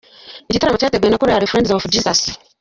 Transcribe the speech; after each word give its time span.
Igitaramo 0.49 0.77
cyateguwe 0.81 1.09
na 1.11 1.19
korali 1.21 1.49
Friends 1.49 1.73
of 1.75 1.83
Jesus. 1.93 2.19